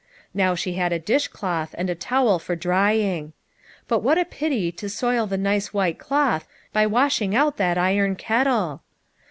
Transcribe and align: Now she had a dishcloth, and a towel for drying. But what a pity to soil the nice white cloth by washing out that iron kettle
Now 0.33 0.55
she 0.55 0.73
had 0.73 0.91
a 0.91 0.97
dishcloth, 0.97 1.75
and 1.77 1.87
a 1.87 1.93
towel 1.93 2.39
for 2.39 2.55
drying. 2.55 3.33
But 3.87 3.99
what 3.99 4.17
a 4.17 4.25
pity 4.25 4.71
to 4.71 4.89
soil 4.89 5.27
the 5.27 5.37
nice 5.37 5.75
white 5.75 5.99
cloth 5.99 6.47
by 6.73 6.87
washing 6.87 7.35
out 7.35 7.57
that 7.57 7.77
iron 7.77 8.15
kettle 8.15 8.81